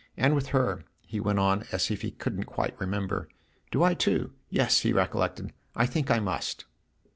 [0.17, 3.29] And with her" he went on as if he couldn't quite remember
[3.69, 4.33] "do I too?
[4.49, 6.65] Yes," he recollected, "I think I must."